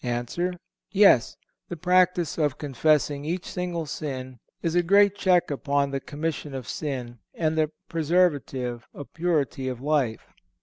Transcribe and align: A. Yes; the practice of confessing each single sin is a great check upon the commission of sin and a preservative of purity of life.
A. 0.03 0.25
Yes; 0.91 1.37
the 1.69 1.77
practice 1.77 2.39
of 2.39 2.57
confessing 2.57 3.23
each 3.23 3.45
single 3.45 3.85
sin 3.85 4.39
is 4.63 4.73
a 4.73 4.81
great 4.81 5.15
check 5.15 5.51
upon 5.51 5.91
the 5.91 5.99
commission 5.99 6.55
of 6.55 6.67
sin 6.67 7.19
and 7.35 7.59
a 7.59 7.69
preservative 7.87 8.87
of 8.95 9.13
purity 9.13 9.67
of 9.67 9.79
life. 9.79 10.33